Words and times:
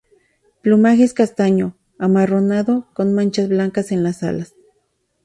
El 0.55 0.61
plumaje 0.63 1.03
es 1.03 1.13
castaño—amarronado, 1.13 2.87
con 2.95 3.13
manchas 3.13 3.49
blancas 3.49 3.91
en 3.91 4.01
las 4.01 4.23
alas. 4.23 4.55